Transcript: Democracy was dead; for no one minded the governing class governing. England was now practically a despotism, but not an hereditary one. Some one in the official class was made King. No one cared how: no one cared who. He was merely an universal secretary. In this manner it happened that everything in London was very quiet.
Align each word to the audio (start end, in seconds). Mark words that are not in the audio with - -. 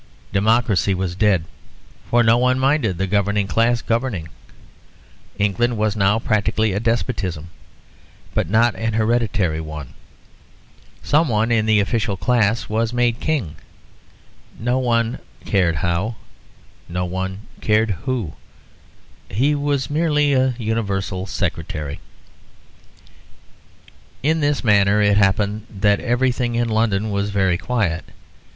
Democracy 0.33 0.95
was 0.95 1.13
dead; 1.13 1.43
for 2.09 2.23
no 2.23 2.35
one 2.35 2.57
minded 2.57 2.97
the 2.97 3.05
governing 3.05 3.45
class 3.45 3.83
governing. 3.83 4.29
England 5.37 5.77
was 5.77 5.95
now 5.95 6.17
practically 6.17 6.73
a 6.73 6.79
despotism, 6.79 7.49
but 8.33 8.49
not 8.49 8.73
an 8.73 8.93
hereditary 8.93 9.61
one. 9.61 9.93
Some 11.03 11.29
one 11.29 11.51
in 11.51 11.67
the 11.67 11.79
official 11.79 12.17
class 12.17 12.67
was 12.67 12.91
made 12.93 13.19
King. 13.19 13.57
No 14.57 14.79
one 14.79 15.19
cared 15.45 15.75
how: 15.75 16.15
no 16.89 17.05
one 17.05 17.41
cared 17.59 17.91
who. 17.91 18.33
He 19.29 19.53
was 19.53 19.87
merely 19.91 20.33
an 20.33 20.55
universal 20.57 21.27
secretary. 21.27 21.99
In 24.23 24.39
this 24.39 24.63
manner 24.63 24.99
it 24.99 25.17
happened 25.17 25.67
that 25.69 25.99
everything 25.99 26.55
in 26.55 26.69
London 26.69 27.11
was 27.11 27.29
very 27.29 27.59
quiet. 27.59 28.03